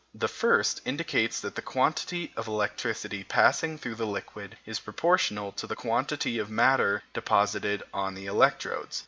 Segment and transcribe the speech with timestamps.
[0.15, 5.67] The first indicates that the quantity of electricity passing through the liquid is proportional to
[5.67, 8.99] the quantity of matter deposited on the electrodes.